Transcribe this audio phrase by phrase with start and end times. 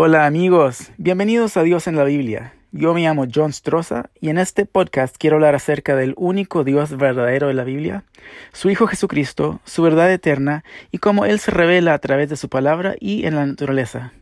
[0.00, 2.54] Hola amigos, bienvenidos a Dios en la Biblia.
[2.70, 6.96] Yo me llamo John Stroza y en este podcast quiero hablar acerca del único Dios
[6.96, 8.04] verdadero de la Biblia,
[8.52, 10.62] su Hijo Jesucristo, su verdad eterna
[10.92, 14.12] y cómo Él se revela a través de su palabra y en la naturaleza.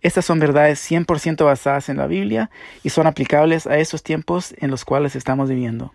[0.00, 2.50] Estas son verdades 100% basadas en la Biblia
[2.82, 5.92] y son aplicables a esos tiempos en los cuales estamos viviendo.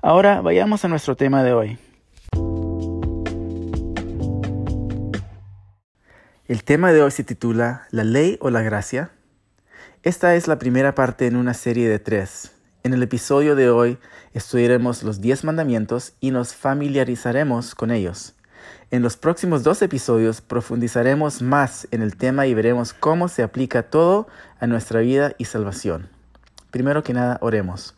[0.00, 1.78] Ahora vayamos a nuestro tema de hoy.
[6.52, 9.10] El tema de hoy se titula ¿La ley o la gracia?
[10.02, 12.52] Esta es la primera parte en una serie de tres.
[12.82, 13.96] En el episodio de hoy
[14.34, 18.34] estudiaremos los diez mandamientos y nos familiarizaremos con ellos.
[18.90, 23.84] En los próximos dos episodios profundizaremos más en el tema y veremos cómo se aplica
[23.84, 24.28] todo
[24.60, 26.10] a nuestra vida y salvación.
[26.70, 27.94] Primero que nada, oremos.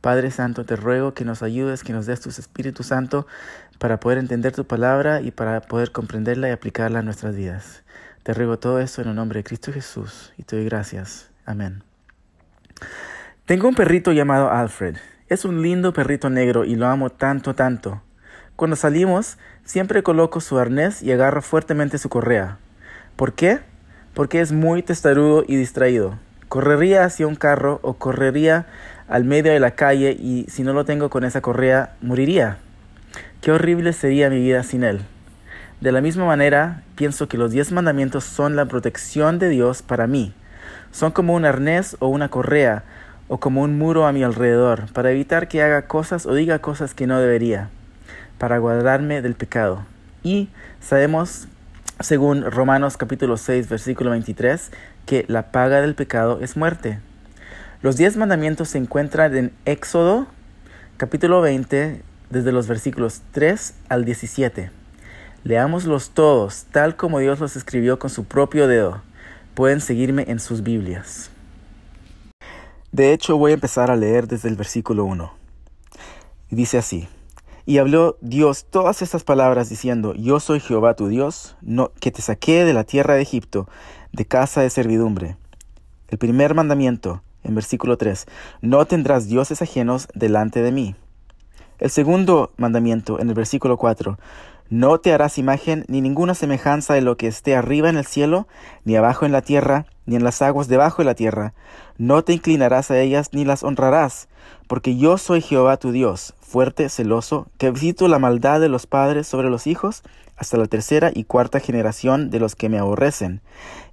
[0.00, 3.26] Padre Santo, te ruego que nos ayudes, que nos des tu Espíritu Santo
[3.78, 7.82] para poder entender tu palabra y para poder comprenderla y aplicarla a nuestras vidas.
[8.22, 11.30] Te ruego todo esto en el nombre de Cristo Jesús y te doy gracias.
[11.44, 11.82] Amén.
[13.46, 14.96] Tengo un perrito llamado Alfred.
[15.28, 18.02] Es un lindo perrito negro y lo amo tanto, tanto.
[18.56, 22.58] Cuando salimos, siempre coloco su arnés y agarro fuertemente su correa.
[23.16, 23.60] ¿Por qué?
[24.14, 26.18] Porque es muy testarudo y distraído.
[26.48, 28.66] Correría hacia un carro o correría
[29.08, 32.58] al medio de la calle y si no lo tengo con esa correa, moriría.
[33.40, 35.00] Qué horrible sería mi vida sin él.
[35.80, 40.06] De la misma manera, pienso que los diez mandamientos son la protección de Dios para
[40.06, 40.34] mí.
[40.90, 42.82] Son como un arnés o una correa,
[43.28, 46.94] o como un muro a mi alrededor, para evitar que haga cosas o diga cosas
[46.94, 47.68] que no debería,
[48.38, 49.84] para guardarme del pecado.
[50.22, 50.48] Y
[50.80, 51.46] sabemos,
[52.00, 54.70] según Romanos capítulo 6, versículo 23,
[55.06, 56.98] que la paga del pecado es muerte.
[57.80, 60.26] Los diez mandamientos se encuentran en Éxodo
[60.96, 64.72] capítulo 20 desde los versículos 3 al 17.
[65.44, 69.00] Leámoslos todos tal como Dios los escribió con su propio dedo.
[69.54, 71.30] Pueden seguirme en sus Biblias.
[72.90, 75.32] De hecho, voy a empezar a leer desde el versículo 1.
[76.50, 77.06] Y dice así.
[77.64, 82.22] Y habló Dios todas estas palabras diciendo, Yo soy Jehová tu Dios, no, que te
[82.22, 83.68] saqué de la tierra de Egipto,
[84.10, 85.36] de casa de servidumbre.
[86.08, 88.26] El primer mandamiento, en versículo 3,
[88.60, 90.94] no tendrás dioses ajenos delante de mí.
[91.78, 94.18] El segundo mandamiento, en el versículo 4,
[94.68, 98.48] no te harás imagen ni ninguna semejanza de lo que esté arriba en el cielo,
[98.84, 101.54] ni abajo en la tierra, ni en las aguas debajo de la tierra.
[101.96, 104.28] No te inclinarás a ellas ni las honrarás,
[104.66, 109.28] porque yo soy Jehová tu Dios, fuerte, celoso, que visito la maldad de los padres
[109.28, 110.02] sobre los hijos
[110.36, 113.40] hasta la tercera y cuarta generación de los que me aborrecen,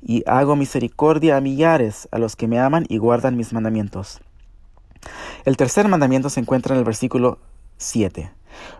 [0.01, 4.21] y hago misericordia a millares a los que me aman y guardan mis mandamientos.
[5.45, 7.37] El tercer mandamiento se encuentra en el versículo
[7.77, 8.31] 7.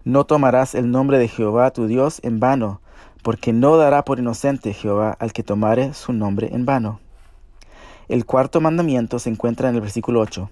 [0.04, 2.82] No tomarás el nombre de Jehová tu Dios en vano,
[3.24, 7.00] porque no dará por inocente Jehová al que tomare su nombre en vano.
[8.08, 10.50] El cuarto mandamiento se encuentra en el versículo 8.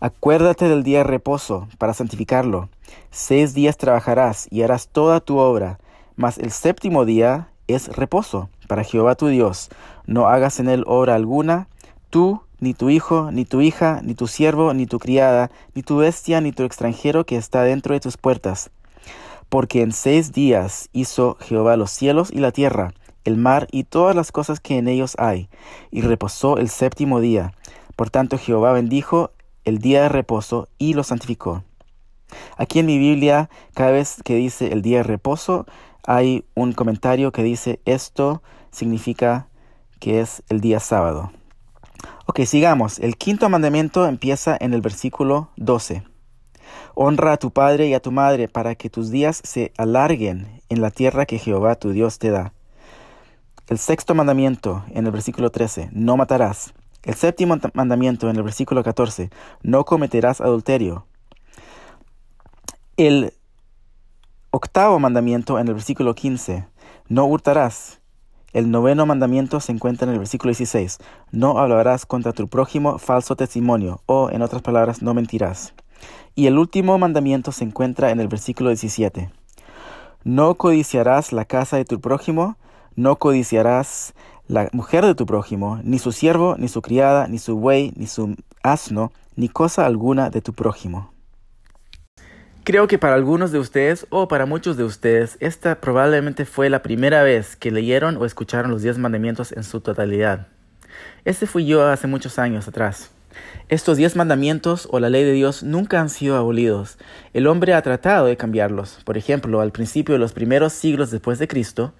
[0.00, 2.68] Acuérdate del día de reposo para santificarlo.
[3.10, 5.80] Seis días trabajarás y harás toda tu obra,
[6.14, 9.70] mas el séptimo día es reposo para Jehová tu Dios.
[10.06, 11.66] No hagas en él obra alguna,
[12.10, 15.98] tú, ni tu hijo, ni tu hija, ni tu siervo, ni tu criada, ni tu
[15.98, 18.70] bestia, ni tu extranjero que está dentro de tus puertas.
[19.48, 22.92] Porque en seis días hizo Jehová los cielos y la tierra,
[23.24, 25.48] el mar y todas las cosas que en ellos hay,
[25.90, 27.52] y reposó el séptimo día.
[27.96, 29.32] Por tanto Jehová bendijo
[29.64, 31.64] el día de reposo y lo santificó.
[32.56, 35.66] Aquí en mi Biblia, cada vez que dice el día de reposo,
[36.06, 39.48] hay un comentario que dice esto significa
[40.00, 41.32] que es el día sábado.
[42.26, 42.98] Ok, sigamos.
[42.98, 46.02] El quinto mandamiento empieza en el versículo 12.
[46.94, 50.80] Honra a tu padre y a tu madre para que tus días se alarguen en
[50.80, 52.52] la tierra que Jehová tu Dios te da.
[53.68, 55.90] El sexto mandamiento en el versículo 13.
[55.92, 56.74] No matarás.
[57.02, 59.30] El séptimo mandamiento en el versículo 14.
[59.62, 61.06] No cometerás adulterio.
[62.96, 63.32] El
[64.50, 66.66] octavo mandamiento en el versículo 15,
[67.08, 67.97] no hurtarás.
[68.54, 70.98] El noveno mandamiento se encuentra en el versículo 16,
[71.32, 75.74] no hablarás contra tu prójimo falso testimonio, o en otras palabras, no mentirás.
[76.34, 79.30] Y el último mandamiento se encuentra en el versículo 17,
[80.24, 82.56] no codiciarás la casa de tu prójimo,
[82.96, 84.14] no codiciarás
[84.46, 88.06] la mujer de tu prójimo, ni su siervo, ni su criada, ni su buey, ni
[88.06, 91.10] su asno, ni cosa alguna de tu prójimo.
[92.68, 96.82] Creo que para algunos de ustedes o para muchos de ustedes esta probablemente fue la
[96.82, 100.48] primera vez que leyeron o escucharon los diez mandamientos en su totalidad.
[101.24, 103.10] Este fui yo hace muchos años atrás.
[103.68, 106.96] Estos diez mandamientos o la ley de Dios nunca han sido abolidos.
[107.34, 109.00] El hombre ha tratado de cambiarlos.
[109.04, 111.92] Por ejemplo, al principio de los primeros siglos después de Cristo,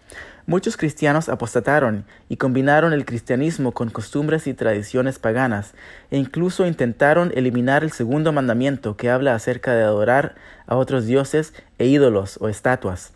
[0.46, 5.74] muchos cristianos apostataron y combinaron el cristianismo con costumbres y tradiciones paganas,
[6.10, 10.36] e incluso intentaron eliminar el segundo mandamiento que habla acerca de adorar
[10.66, 13.12] a otros dioses e ídolos o estatuas.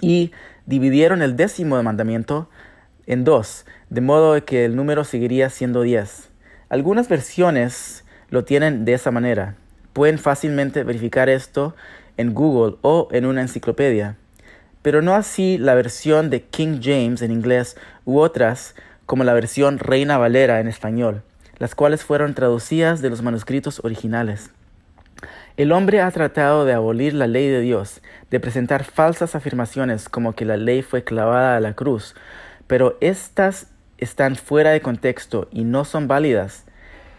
[0.00, 0.32] Y
[0.66, 2.50] dividieron el décimo mandamiento
[3.06, 6.30] en dos, de modo que el número seguiría siendo diez.
[6.68, 9.54] Algunas versiones lo tienen de esa manera.
[9.92, 11.76] Pueden fácilmente verificar esto
[12.16, 14.16] en Google o en una enciclopedia,
[14.82, 18.74] pero no así la versión de King James en inglés u otras
[19.06, 21.22] como la versión Reina Valera en español,
[21.58, 24.50] las cuales fueron traducidas de los manuscritos originales.
[25.56, 30.34] El hombre ha tratado de abolir la ley de Dios, de presentar falsas afirmaciones como
[30.34, 32.16] que la ley fue clavada a la cruz,
[32.66, 36.64] pero estas están fuera de contexto y no son válidas.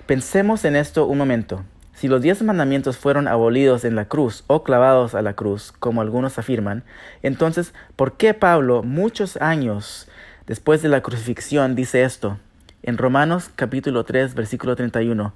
[0.06, 1.64] Pensemos en esto un momento.
[1.94, 6.02] Si los diez mandamientos fueron abolidos en la cruz o clavados a la cruz, como
[6.02, 6.84] algunos afirman,
[7.24, 10.08] entonces, ¿por qué Pablo, muchos años
[10.46, 12.38] después de la crucifixión, dice esto?
[12.84, 15.34] En Romanos capítulo 3, versículo 31.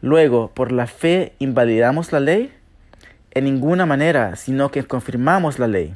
[0.00, 2.54] Luego, ¿por la fe invalidamos la ley?
[3.32, 5.94] En ninguna manera, sino que confirmamos la ley.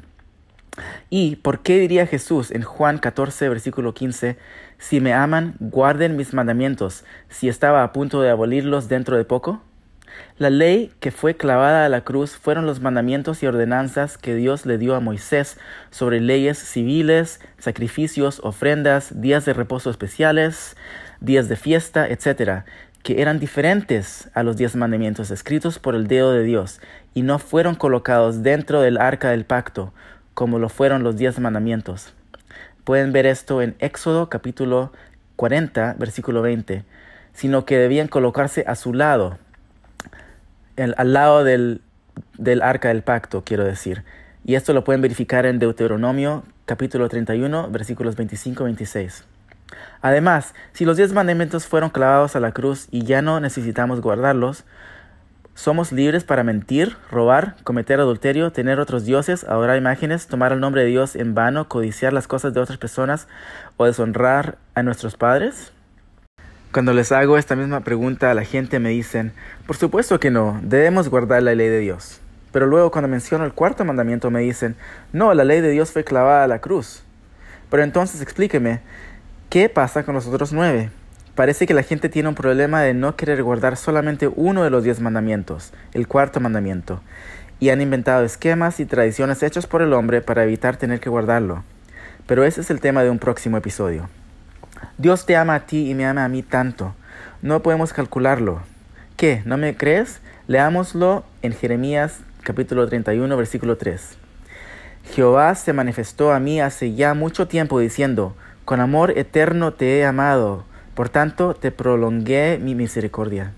[1.09, 4.37] ¿Y por qué diría Jesús en Juan 14, versículo 15,
[4.79, 9.61] si me aman, guarden mis mandamientos, si estaba a punto de abolirlos dentro de poco?
[10.37, 14.65] La ley que fue clavada a la cruz fueron los mandamientos y ordenanzas que Dios
[14.65, 15.57] le dio a Moisés
[15.91, 20.75] sobre leyes civiles, sacrificios, ofrendas, días de reposo especiales,
[21.19, 22.63] días de fiesta, etc.,
[23.03, 26.79] que eran diferentes a los diez mandamientos escritos por el dedo de Dios
[27.13, 29.93] y no fueron colocados dentro del arca del pacto,
[30.33, 32.13] como lo fueron los diez mandamientos.
[32.83, 34.91] Pueden ver esto en Éxodo capítulo
[35.35, 36.83] 40, versículo 20,
[37.33, 39.37] sino que debían colocarse a su lado,
[40.77, 41.81] al lado del,
[42.37, 44.03] del arca del pacto, quiero decir.
[44.45, 49.23] Y esto lo pueden verificar en Deuteronomio capítulo 31, versículos 25-26.
[50.01, 54.65] Además, si los diez mandamientos fueron clavados a la cruz y ya no necesitamos guardarlos,
[55.55, 60.81] somos libres para mentir, robar, cometer adulterio, tener otros dioses, adorar imágenes, tomar el nombre
[60.81, 63.27] de Dios en vano, codiciar las cosas de otras personas
[63.77, 65.71] o deshonrar a nuestros padres?
[66.71, 69.31] Cuando les hago esta misma pregunta a la gente me dicen,
[69.67, 72.19] por supuesto que no, debemos guardar la ley de Dios.
[72.51, 74.75] Pero luego cuando menciono el cuarto mandamiento me dicen,
[75.11, 77.03] no, la ley de Dios fue clavada a la cruz.
[77.69, 78.81] Pero entonces explíqueme,
[79.49, 80.89] ¿qué pasa con los otros nueve?
[81.35, 84.83] Parece que la gente tiene un problema de no querer guardar solamente uno de los
[84.83, 87.01] diez mandamientos, el cuarto mandamiento,
[87.59, 91.63] y han inventado esquemas y tradiciones hechos por el hombre para evitar tener que guardarlo.
[92.27, 94.09] Pero ese es el tema de un próximo episodio.
[94.99, 96.93] Dios te ama a ti y me ama a mí tanto.
[97.41, 98.61] No podemos calcularlo.
[99.17, 99.41] ¿Qué?
[99.45, 100.21] ¿No me crees?
[100.47, 104.17] Leámoslo en Jeremías capítulo 31 versículo 3.
[105.15, 108.35] Jehová se manifestó a mí hace ya mucho tiempo diciendo,
[108.65, 110.65] con amor eterno te he amado
[110.95, 113.53] por tanto, te prolongué mi misericordia.